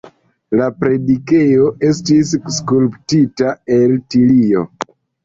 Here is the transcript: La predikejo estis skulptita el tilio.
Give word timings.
La 0.59 0.67
predikejo 0.83 1.67
estis 1.89 2.31
skulptita 2.55 3.53
el 3.77 3.95
tilio. 4.15 4.65